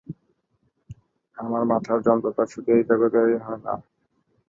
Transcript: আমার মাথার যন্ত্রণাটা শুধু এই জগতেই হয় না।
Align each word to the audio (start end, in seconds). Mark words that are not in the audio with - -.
আমার 1.37 1.63
মাথার 1.71 1.99
যন্ত্রণাটা 2.07 2.43
শুধু 2.53 2.69
এই 2.75 2.83
জগতেই 2.89 3.35
হয় 3.45 3.61
না। 3.65 3.73